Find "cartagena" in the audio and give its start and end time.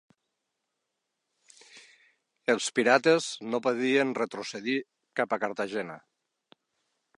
5.47-6.03